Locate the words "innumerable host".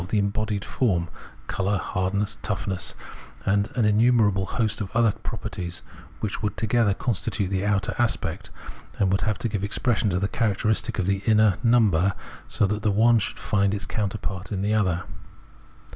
3.85-4.81